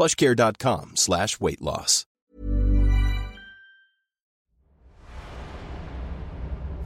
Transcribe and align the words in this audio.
plushcare.com 0.00 0.92
slash 0.96 1.40
weight 1.40 1.60
loss. 1.60 2.04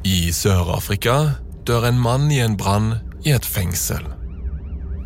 I 0.05 0.33
Sør-Afrika 0.33 1.15
dør 1.65 1.87
en 1.89 2.01
mann 2.01 2.29
i 2.33 2.43
en 2.45 2.59
brann 2.61 2.99
i 3.25 3.33
et 3.33 3.47
fengsel. 3.47 4.05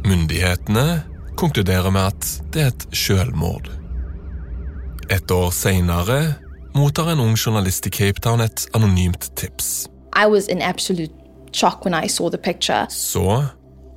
Myndighetene 0.09 1.05
konkluderer 1.39 1.91
med 1.95 2.09
at 2.11 2.31
det 2.53 2.65
er 2.65 2.73
et 2.73 2.87
selvmord. 2.97 3.71
Et 5.11 5.31
år 5.31 5.53
senere 5.55 6.19
mottar 6.75 7.13
en 7.13 7.23
ung 7.23 7.37
journalist 7.39 7.87
i 7.87 7.95
Cape 7.95 8.21
Town 8.21 8.41
et 8.41 8.67
anonymt 8.75 9.31
tips. 9.37 9.87
I 10.17 10.27
was 10.27 10.49
in 10.49 10.63
absolute 10.63 11.15
shock 11.53 11.85
when 11.85 11.95
I 11.95 12.09
saw 12.09 12.29
the 12.31 12.39
picture. 12.39 12.87
Så 12.91 13.45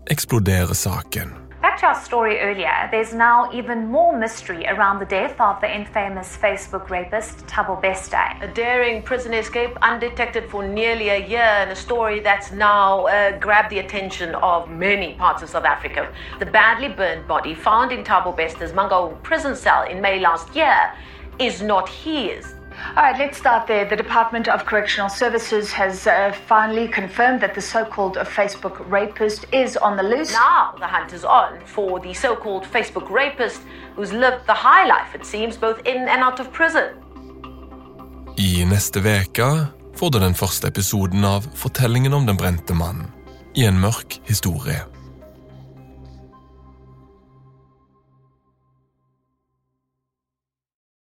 eksploderer 0.08 0.73
saken. 0.73 1.41
To 1.82 1.88
our 1.88 2.00
story 2.00 2.40
earlier, 2.40 2.88
there's 2.92 3.12
now 3.12 3.52
even 3.52 3.88
more 3.88 4.16
mystery 4.16 4.68
around 4.68 5.00
the 5.00 5.06
death 5.06 5.42
of 5.42 5.60
the 5.62 5.76
infamous 5.76 6.38
Facebook 6.38 6.92
rapist 6.92 7.48
Thabo 7.48 7.82
Bester. 7.82 8.22
A 8.42 8.48
daring 8.54 9.02
prison 9.02 9.34
escape 9.34 9.76
undetected 9.82 10.48
for 10.48 10.62
nearly 10.64 11.10
a 11.10 11.28
year 11.28 11.40
and 11.40 11.72
a 11.72 11.76
story 11.76 12.20
that's 12.20 12.52
now 12.52 13.08
uh, 13.08 13.36
grabbed 13.40 13.72
the 13.72 13.80
attention 13.80 14.36
of 14.36 14.70
many 14.70 15.16
parts 15.16 15.42
of 15.42 15.50
South 15.50 15.66
Africa. 15.66 16.14
The 16.38 16.46
badly 16.46 16.90
burned 16.90 17.28
body 17.28 17.56
found 17.56 17.92
in 17.92 18.04
Thabo 18.04 18.38
Bester's 18.38 18.73
Mangaung 18.73 19.20
prison 19.23 19.56
cell 19.56 19.82
in 19.88 20.00
May 20.00 20.20
last 20.20 20.56
year 20.56 20.94
is 21.40 21.64
not 21.64 21.90
his. 21.90 22.54
All 22.96 23.04
right, 23.04 23.18
let's 23.18 23.38
start 23.38 23.68
there. 23.68 23.86
The 23.86 23.96
Department 23.96 24.48
of 24.48 24.66
Correctional 24.66 25.10
Services 25.10 25.72
has 25.72 26.08
uh, 26.08 26.34
finally 26.48 26.88
confirmed 26.88 27.40
that 27.42 27.54
the 27.56 27.62
so 27.62 27.86
called 27.86 28.18
Facebook 28.18 28.84
rapist 28.90 29.46
is 29.54 29.78
on 29.78 29.96
the 29.98 30.04
loose. 30.04 30.34
Now 30.34 30.76
the 30.78 30.88
hunt 30.88 31.14
is 31.14 31.23
on 31.23 31.60
for 31.66 32.00
the 32.00 32.14
so 32.14 32.36
called 32.36 32.66
Facebook 32.66 33.10
rapist 33.10 33.62
who's 33.96 34.12
lived 34.12 34.46
the 34.46 34.54
high 34.54 34.86
life, 34.86 35.16
it 35.16 35.26
seems, 35.26 35.58
both 35.58 35.80
in 35.86 36.10
and 36.10 36.22
out 36.22 36.40
of 36.40 36.52
prison. 36.52 36.90
I 38.38 38.66
neste 38.66 39.04
veke 39.04 39.48
får 39.95 40.10
du 40.12 40.20
den 40.20 40.36
første 40.36 40.68
episoden 40.68 41.23
av 41.26 41.48
Fortellingen 41.56 42.14
om 42.14 42.26
den 42.26 42.38
brente 42.38 42.73
mannen 42.73 43.12
i 43.56 43.66
en 43.68 43.80
mørk 43.80 44.20
historie. 44.28 44.82